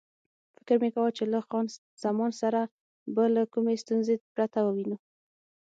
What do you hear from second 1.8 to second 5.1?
زمان سره به له کومې ستونزې پرته ووینو.